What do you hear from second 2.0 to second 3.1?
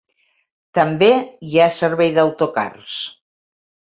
d'autocars.